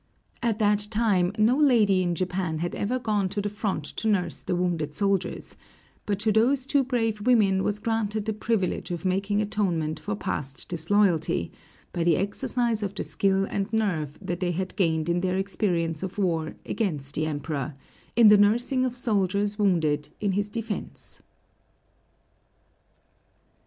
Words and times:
At 0.41 0.57
that 0.57 0.87
time, 0.89 1.31
no 1.37 1.55
lady 1.55 2.01
in 2.01 2.15
Japan 2.15 2.57
had 2.57 2.73
ever 2.73 2.97
gone 2.97 3.29
to 3.29 3.39
the 3.39 3.49
front 3.51 3.85
to 3.97 4.07
nurse 4.07 4.41
the 4.41 4.55
wounded 4.55 4.95
soldiers; 4.95 5.55
but 6.07 6.17
to 6.21 6.31
those 6.31 6.65
two 6.65 6.83
brave 6.83 7.21
women 7.27 7.61
was 7.63 7.77
granted 7.77 8.25
the 8.25 8.33
privilege 8.33 8.89
of 8.89 9.05
making 9.05 9.43
atonement 9.43 9.99
for 9.99 10.15
past 10.15 10.67
disloyalty, 10.67 11.51
by 11.93 12.03
the 12.03 12.17
exercise 12.17 12.81
of 12.81 12.95
the 12.95 13.03
skill 13.03 13.45
and 13.45 13.71
nerve 13.71 14.17
that 14.19 14.39
they 14.39 14.53
had 14.53 14.75
gained 14.75 15.07
in 15.07 15.21
their 15.21 15.37
experience 15.37 16.01
of 16.01 16.17
war 16.17 16.55
against 16.65 17.13
the 17.13 17.27
Emperor, 17.27 17.75
in 18.15 18.29
the 18.29 18.39
nursing 18.39 18.85
of 18.85 18.97
soldiers 18.97 19.59
wounded 19.59 20.09
in 20.19 20.31
his 20.31 20.49
defense. 20.49 21.21